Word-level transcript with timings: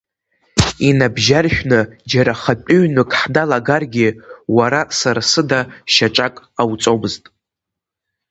Иныбжьаршәны 0.87 1.79
џьара 2.09 2.33
хатәы 2.41 2.75
ҩнык 2.83 3.11
ҳналагаргьы, 3.19 4.07
уара 4.55 4.81
сара 4.99 5.21
сыда 5.29 5.59
шьаҿак 5.93 6.35
ҟауҵомызт. 6.55 7.23